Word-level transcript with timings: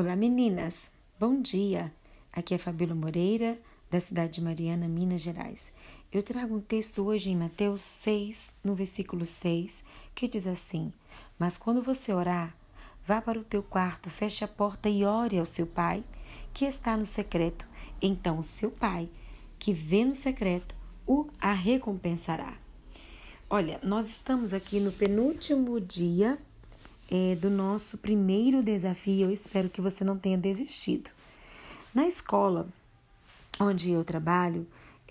Olá 0.00 0.16
meninas, 0.16 0.90
bom 1.18 1.42
dia! 1.42 1.92
Aqui 2.32 2.54
é 2.54 2.58
Fabíola 2.58 2.94
Moreira, 2.94 3.60
da 3.90 4.00
cidade 4.00 4.32
de 4.32 4.40
Mariana, 4.40 4.88
Minas 4.88 5.20
Gerais. 5.20 5.70
Eu 6.10 6.22
trago 6.22 6.56
um 6.56 6.60
texto 6.62 7.02
hoje 7.02 7.28
em 7.28 7.36
Mateus 7.36 7.82
6, 7.82 8.48
no 8.64 8.74
versículo 8.74 9.26
6, 9.26 9.84
que 10.14 10.26
diz 10.26 10.46
assim: 10.46 10.90
Mas 11.38 11.58
quando 11.58 11.82
você 11.82 12.14
orar, 12.14 12.56
vá 13.06 13.20
para 13.20 13.38
o 13.38 13.44
teu 13.44 13.62
quarto, 13.62 14.08
feche 14.08 14.42
a 14.42 14.48
porta 14.48 14.88
e 14.88 15.04
ore 15.04 15.38
ao 15.38 15.44
seu 15.44 15.66
pai, 15.66 16.02
que 16.54 16.64
está 16.64 16.96
no 16.96 17.04
secreto. 17.04 17.66
Então 18.00 18.38
o 18.38 18.42
seu 18.42 18.70
pai, 18.70 19.06
que 19.58 19.74
vê 19.74 20.02
no 20.02 20.14
secreto, 20.14 20.74
o 21.06 21.28
a 21.38 21.52
recompensará. 21.52 22.54
Olha, 23.50 23.78
nós 23.82 24.08
estamos 24.08 24.54
aqui 24.54 24.80
no 24.80 24.92
penúltimo 24.92 25.78
dia 25.78 26.38
é, 27.10 27.34
do 27.34 27.50
nosso 27.50 27.98
primeiro 27.98 28.62
desafio. 28.62 29.26
Eu 29.26 29.32
espero 29.32 29.68
que 29.68 29.80
você 29.80 30.04
não 30.04 30.16
tenha 30.16 30.38
desistido. 30.38 31.10
Na 31.94 32.06
escola 32.06 32.68
onde 33.58 33.90
eu 33.90 34.04
trabalho, 34.04 34.66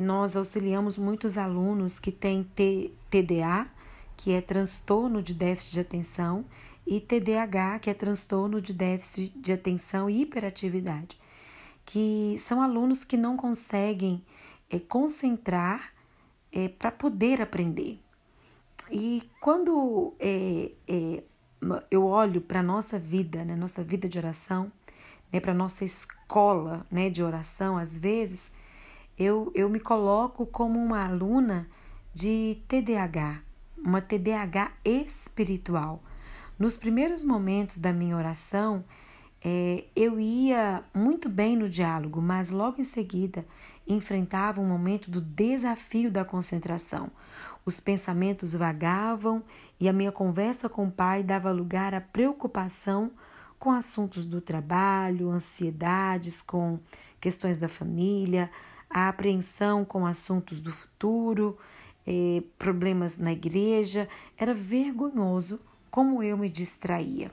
nós 0.00 0.36
auxiliamos 0.36 0.98
muitos 0.98 1.38
alunos 1.38 2.00
que 2.00 2.10
têm 2.10 2.44
TDA, 3.10 3.66
que 4.16 4.32
é 4.32 4.40
transtorno 4.40 5.22
de 5.22 5.32
déficit 5.34 5.72
de 5.72 5.80
atenção, 5.80 6.44
e 6.86 7.00
TDAH, 7.00 7.78
que 7.78 7.90
é 7.90 7.94
transtorno 7.94 8.60
de 8.60 8.72
déficit 8.72 9.32
de 9.38 9.52
atenção 9.52 10.10
e 10.10 10.22
hiperatividade, 10.22 11.18
que 11.86 12.38
são 12.40 12.60
alunos 12.60 13.04
que 13.04 13.16
não 13.16 13.36
conseguem 13.36 14.22
é, 14.68 14.78
concentrar 14.78 15.92
é, 16.52 16.68
para 16.68 16.90
poder 16.90 17.40
aprender. 17.40 17.98
E 18.90 19.22
quando 19.40 20.12
é, 20.20 20.72
é 20.86 21.22
eu 21.90 22.04
olho 22.04 22.40
para 22.40 22.60
a 22.60 22.62
nossa 22.62 22.98
vida, 22.98 23.44
né, 23.44 23.54
nossa 23.56 23.82
vida 23.82 24.08
de 24.08 24.18
oração, 24.18 24.70
né, 25.32 25.40
para 25.40 25.54
nossa 25.54 25.84
escola 25.84 26.86
né, 26.90 27.10
de 27.10 27.22
oração, 27.22 27.76
às 27.76 27.96
vezes, 27.96 28.52
eu, 29.18 29.50
eu 29.54 29.68
me 29.68 29.80
coloco 29.80 30.46
como 30.46 30.78
uma 30.78 31.04
aluna 31.04 31.68
de 32.12 32.58
TDAH, 32.68 33.40
uma 33.76 34.00
TDAH 34.00 34.72
espiritual. 34.84 36.02
Nos 36.58 36.76
primeiros 36.76 37.24
momentos 37.24 37.78
da 37.78 37.92
minha 37.92 38.16
oração, 38.16 38.84
é, 39.44 39.84
eu 39.94 40.18
ia 40.18 40.82
muito 40.94 41.28
bem 41.28 41.56
no 41.56 41.68
diálogo, 41.68 42.22
mas 42.22 42.50
logo 42.50 42.80
em 42.80 42.84
seguida 42.84 43.44
enfrentava 43.86 44.60
um 44.60 44.66
momento 44.66 45.10
do 45.10 45.20
desafio 45.20 46.10
da 46.10 46.24
concentração. 46.24 47.10
Os 47.66 47.80
pensamentos 47.80 48.54
vagavam 48.54 49.42
e 49.80 49.88
a 49.88 49.92
minha 49.92 50.12
conversa 50.12 50.68
com 50.68 50.86
o 50.86 50.90
pai 50.90 51.22
dava 51.22 51.50
lugar 51.50 51.94
à 51.94 52.00
preocupação 52.00 53.10
com 53.58 53.72
assuntos 53.72 54.26
do 54.26 54.40
trabalho, 54.40 55.30
ansiedades 55.30 56.42
com 56.42 56.78
questões 57.20 57.56
da 57.56 57.68
família, 57.68 58.50
a 58.90 59.08
apreensão 59.08 59.84
com 59.84 60.06
assuntos 60.06 60.60
do 60.60 60.70
futuro, 60.70 61.58
eh, 62.06 62.42
problemas 62.58 63.16
na 63.16 63.32
igreja. 63.32 64.06
Era 64.36 64.52
vergonhoso 64.52 65.58
como 65.90 66.22
eu 66.22 66.36
me 66.36 66.50
distraía. 66.50 67.30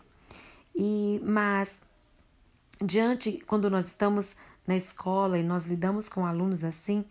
E 0.74 1.22
mas 1.26 1.82
diante 2.84 3.44
quando 3.46 3.70
nós 3.70 3.88
estamos 3.88 4.36
na 4.66 4.76
escola 4.76 5.38
e 5.38 5.44
nós 5.44 5.66
lidamos 5.66 6.08
com 6.08 6.26
alunos 6.26 6.64
assim, 6.64 7.06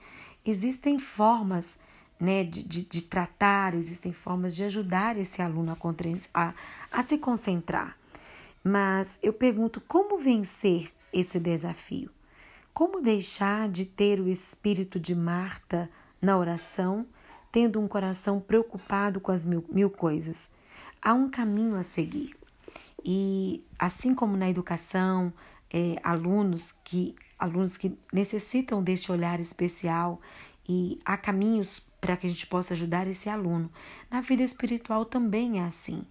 existem 0.44 0.98
formas 0.98 1.78
né, 2.18 2.44
de, 2.44 2.62
de, 2.62 2.84
de, 2.84 3.02
tratar, 3.02 3.74
existem 3.74 4.12
formas 4.12 4.54
de 4.54 4.62
ajudar 4.64 5.16
esse 5.16 5.40
aluno 5.40 5.72
a, 5.72 5.76
a, 6.34 6.54
a 6.92 7.02
se 7.02 7.16
concentrar. 7.16 7.96
Mas 8.62 9.08
eu 9.22 9.32
pergunto 9.32 9.80
como 9.80 10.18
vencer 10.18 10.92
esse 11.12 11.40
desafio? 11.40 12.10
Como 12.74 13.00
deixar 13.00 13.68
de 13.68 13.86
ter 13.86 14.20
o 14.20 14.28
espírito 14.28 15.00
de 15.00 15.14
Marta 15.14 15.90
na 16.20 16.36
oração, 16.36 17.06
tendo 17.50 17.80
um 17.80 17.88
coração 17.88 18.38
preocupado 18.38 19.18
com 19.18 19.32
as 19.32 19.44
mil, 19.44 19.64
mil 19.70 19.88
coisas? 19.88 20.50
Há 21.00 21.14
um 21.14 21.30
caminho 21.30 21.76
a 21.76 21.82
seguir. 21.82 22.36
E 23.02 23.64
assim 23.78 24.14
como 24.14 24.36
na 24.36 24.48
educação, 24.50 25.32
é, 25.72 25.96
alunos 26.02 26.72
que 26.84 27.16
alunos 27.40 27.76
que 27.76 27.96
necessitam 28.12 28.82
deste 28.82 29.10
olhar 29.10 29.40
especial 29.40 30.20
e 30.68 31.00
há 31.04 31.16
caminhos 31.16 31.82
para 32.00 32.16
que 32.16 32.26
a 32.26 32.30
gente 32.30 32.46
possa 32.46 32.74
ajudar 32.74 33.06
esse 33.06 33.28
aluno. 33.28 33.70
Na 34.10 34.20
vida 34.20 34.42
espiritual 34.42 35.04
também 35.04 35.58
é 35.58 35.64
assim. 35.64 36.04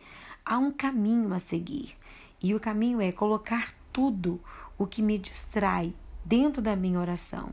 Há 0.46 0.58
um 0.58 0.72
caminho 0.72 1.34
a 1.34 1.40
seguir. 1.40 1.96
E 2.42 2.54
o 2.54 2.60
caminho 2.60 3.02
é 3.02 3.12
colocar 3.12 3.74
tudo 3.92 4.42
o 4.78 4.86
que 4.86 5.02
me 5.02 5.18
distrai 5.18 5.94
dentro 6.24 6.62
da 6.62 6.76
minha 6.76 7.00
oração, 7.00 7.52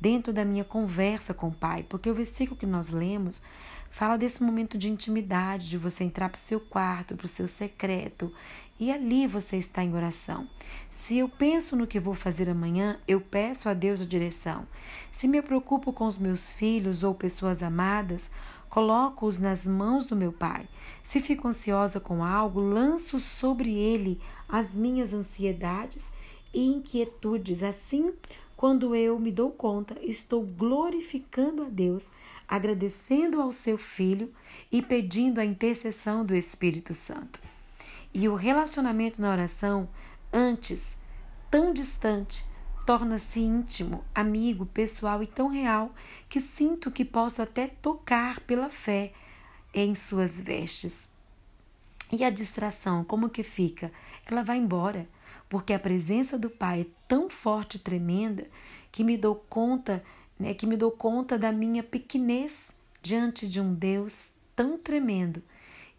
dentro 0.00 0.32
da 0.32 0.44
minha 0.44 0.64
conversa 0.64 1.32
com 1.32 1.48
o 1.48 1.54
Pai, 1.54 1.84
porque 1.88 2.10
o 2.10 2.14
versículo 2.14 2.58
que 2.58 2.66
nós 2.66 2.90
lemos 2.90 3.42
fala 3.90 4.16
desse 4.16 4.42
momento 4.42 4.78
de 4.78 4.90
intimidade, 4.90 5.68
de 5.68 5.76
você 5.76 6.02
entrar 6.02 6.28
para 6.30 6.38
o 6.38 6.40
seu 6.40 6.58
quarto, 6.58 7.14
para 7.14 7.26
o 7.26 7.28
seu 7.28 7.46
secreto, 7.46 8.32
e 8.80 8.90
ali 8.90 9.26
você 9.26 9.58
está 9.58 9.84
em 9.84 9.94
oração. 9.94 10.48
Se 10.88 11.18
eu 11.18 11.28
penso 11.28 11.76
no 11.76 11.86
que 11.86 12.00
vou 12.00 12.14
fazer 12.14 12.50
amanhã, 12.50 12.98
eu 13.06 13.20
peço 13.20 13.68
a 13.68 13.74
Deus 13.74 14.00
a 14.00 14.06
direção. 14.06 14.66
Se 15.10 15.28
me 15.28 15.40
preocupo 15.42 15.92
com 15.92 16.06
os 16.06 16.18
meus 16.18 16.48
filhos 16.52 17.04
ou 17.04 17.14
pessoas 17.14 17.62
amadas, 17.62 18.30
coloco-os 18.68 19.38
nas 19.38 19.66
mãos 19.66 20.06
do 20.06 20.16
meu 20.16 20.32
Pai. 20.32 20.66
Se 21.02 21.20
fico 21.20 21.46
ansiosa 21.46 22.00
com 22.00 22.24
algo, 22.24 22.60
lanço 22.60 23.20
sobre 23.20 23.72
ele 23.72 24.18
as 24.48 24.74
minhas 24.74 25.12
ansiedades 25.12 26.10
e 26.52 26.66
inquietudes. 26.72 27.62
Assim, 27.62 28.12
quando 28.62 28.94
eu 28.94 29.18
me 29.18 29.32
dou 29.32 29.50
conta, 29.50 29.98
estou 30.02 30.40
glorificando 30.46 31.64
a 31.64 31.68
Deus, 31.68 32.08
agradecendo 32.46 33.42
ao 33.42 33.50
seu 33.50 33.76
Filho 33.76 34.32
e 34.70 34.80
pedindo 34.80 35.40
a 35.40 35.44
intercessão 35.44 36.24
do 36.24 36.32
Espírito 36.32 36.94
Santo. 36.94 37.40
E 38.14 38.28
o 38.28 38.36
relacionamento 38.36 39.20
na 39.20 39.32
oração, 39.32 39.88
antes 40.32 40.96
tão 41.50 41.72
distante, 41.72 42.46
torna-se 42.86 43.40
íntimo, 43.40 44.04
amigo, 44.14 44.64
pessoal 44.64 45.24
e 45.24 45.26
tão 45.26 45.48
real 45.48 45.92
que 46.28 46.40
sinto 46.40 46.88
que 46.88 47.04
posso 47.04 47.42
até 47.42 47.66
tocar 47.66 48.38
pela 48.42 48.70
fé 48.70 49.12
em 49.74 49.92
suas 49.92 50.40
vestes. 50.40 51.08
E 52.12 52.22
a 52.22 52.30
distração, 52.30 53.02
como 53.02 53.28
que 53.28 53.42
fica? 53.42 53.90
Ela 54.24 54.44
vai 54.44 54.58
embora, 54.58 55.08
porque 55.52 55.74
a 55.74 55.78
presença 55.78 56.38
do 56.38 56.48
Pai 56.48 56.80
é 56.80 56.86
tão 57.06 57.28
forte 57.28 57.74
e 57.74 57.78
tremenda 57.78 58.46
que 58.90 59.04
me 59.04 59.18
dou 59.18 59.34
conta, 59.34 60.02
né, 60.38 60.54
que 60.54 60.66
me 60.66 60.78
dou 60.78 60.90
conta 60.90 61.38
da 61.38 61.52
minha 61.52 61.82
pequenez 61.82 62.70
diante 63.02 63.46
de 63.46 63.60
um 63.60 63.74
Deus 63.74 64.30
tão 64.56 64.78
tremendo. 64.78 65.42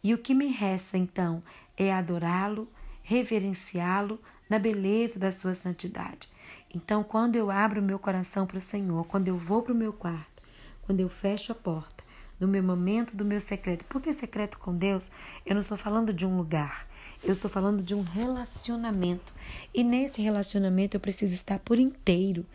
E 0.03 0.11
o 0.11 0.17
que 0.17 0.33
me 0.33 0.47
resta 0.47 0.97
então 0.97 1.43
é 1.77 1.93
adorá-lo, 1.93 2.67
reverenciá-lo 3.03 4.19
na 4.49 4.57
beleza 4.57 5.19
da 5.19 5.31
sua 5.31 5.53
santidade. 5.53 6.29
Então, 6.73 7.03
quando 7.03 7.35
eu 7.35 7.51
abro 7.51 7.79
meu 7.79 7.99
coração 7.99 8.47
para 8.47 8.57
o 8.57 8.59
Senhor, 8.59 9.05
quando 9.05 9.27
eu 9.27 9.37
vou 9.37 9.61
para 9.61 9.73
o 9.73 9.77
meu 9.77 9.93
quarto, 9.93 10.41
quando 10.81 10.99
eu 10.99 11.09
fecho 11.09 11.51
a 11.51 11.55
porta, 11.55 12.03
no 12.39 12.47
meu 12.47 12.63
momento 12.63 13.15
do 13.15 13.23
meu 13.23 13.39
secreto, 13.39 13.85
porque 13.85 14.11
secreto 14.13 14.57
com 14.57 14.75
Deus, 14.75 15.11
eu 15.45 15.53
não 15.53 15.61
estou 15.61 15.77
falando 15.77 16.11
de 16.11 16.25
um 16.25 16.37
lugar, 16.37 16.87
eu 17.23 17.33
estou 17.33 17.49
falando 17.49 17.81
de 17.81 17.95
um 17.95 18.01
relacionamento. 18.01 19.33
E 19.73 19.83
nesse 19.83 20.21
relacionamento 20.21 20.97
eu 20.97 21.01
preciso 21.01 21.33
estar 21.33 21.57
por 21.59 21.79
inteiro. 21.79 22.45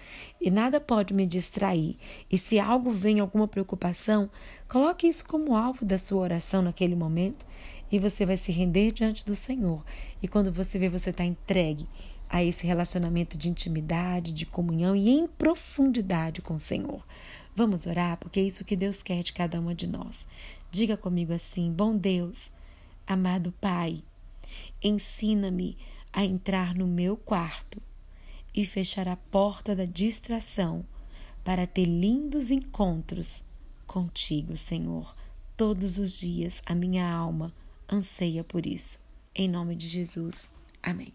E 0.41 0.51
nada 0.51 0.79
pode 0.79 1.15
me 1.15 1.27
distrair. 1.27 1.97
E 2.31 2.37
se 2.37 2.59
algo 2.59 2.91
vem, 2.91 3.19
alguma 3.19 3.49
preocupação, 3.49 4.31
coloque 4.69 5.09
isso 5.09 5.27
como 5.27 5.57
alvo 5.57 5.85
da 5.85 5.97
sua 5.97 6.21
oração 6.21 6.61
naquele 6.61 6.95
momento. 6.95 7.47
E 7.91 7.99
você 7.99 8.27
vai 8.27 8.37
se 8.37 8.53
render 8.53 8.93
diante 8.93 9.25
do 9.25 9.35
Senhor. 9.35 9.83
E 10.23 10.29
quando 10.29 10.53
você 10.53 10.79
vê, 10.79 10.91
você 10.91 11.11
está 11.11 11.25
entregue 11.25 11.89
a 12.29 12.45
esse 12.45 12.67
relacionamento 12.67 13.39
de 13.39 13.49
intimidade, 13.49 14.33
de 14.33 14.45
comunhão 14.45 14.95
e 14.95 15.09
em 15.09 15.27
profundidade 15.27 16.43
com 16.43 16.55
o 16.55 16.59
Senhor. 16.59 17.03
Vamos 17.57 17.87
orar, 17.87 18.19
porque 18.19 18.39
é 18.39 18.43
isso 18.43 18.65
que 18.65 18.77
Deus 18.77 19.03
quer 19.03 19.23
de 19.23 19.33
cada 19.33 19.59
uma 19.59 19.75
de 19.75 19.87
nós. 19.87 20.27
Diga 20.71 20.97
comigo 20.97 21.33
assim: 21.33 21.73
Bom 21.73 21.97
Deus, 21.97 22.53
amado 23.07 23.53
Pai. 23.59 24.03
Ensina-me 24.83 25.77
a 26.13 26.25
entrar 26.25 26.75
no 26.75 26.87
meu 26.87 27.17
quarto 27.17 27.81
e 28.55 28.65
fechar 28.65 29.09
a 29.09 29.17
porta 29.17 29.75
da 29.75 29.85
distração 29.85 30.85
para 31.45 31.67
ter 31.67 31.85
lindos 31.85 32.51
encontros 32.51 33.45
contigo, 33.87 34.57
Senhor. 34.57 35.15
Todos 35.57 35.99
os 35.99 36.19
dias 36.19 36.63
a 36.67 36.75
minha 36.75 37.11
alma 37.11 37.53
anseia 37.91 38.45
por 38.45 38.67
isso. 38.67 38.99
Em 39.35 39.49
nome 39.49 39.75
de 39.75 39.89
Jesus. 39.89 40.51
Amém. 40.83 41.13